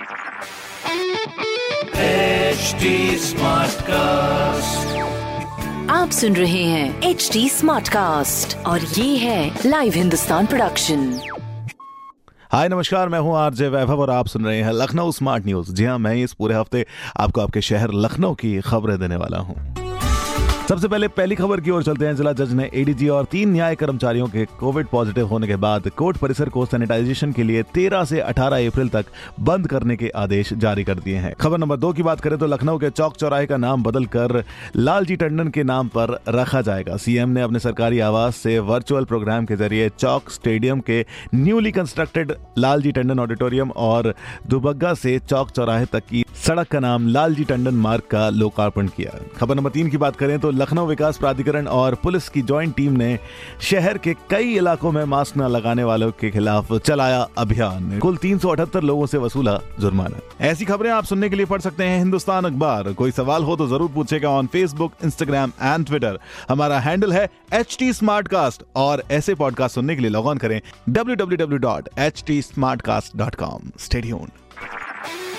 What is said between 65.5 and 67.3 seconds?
and Twitter हमारा handle है